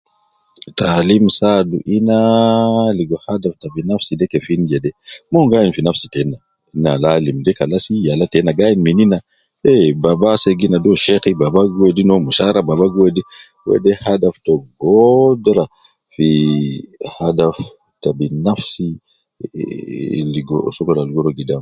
[0.79, 4.89] Taalim saadu inaa, ligo adab te binafsi de kefin jede,
[5.31, 6.37] mon gi ayinu fi nafsi tena,
[6.81, 9.19] ne al alim de kalasi yala tena gi ayin min ina,
[9.71, 13.21] ehh baba asede gi nadi uwo sheki baba gi wedi no mushara, baba gi wedi,
[13.69, 15.65] wede hadaf te goodura
[16.13, 16.27] fi
[17.15, 17.57] hadaf
[18.01, 18.85] te binafsi,
[19.45, 21.59] ehh ligo sokol al gi ruwa